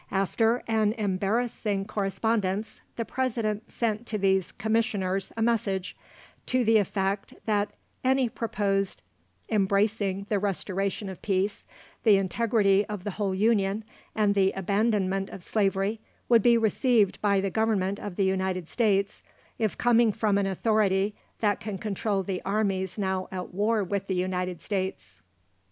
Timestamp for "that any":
7.45-8.27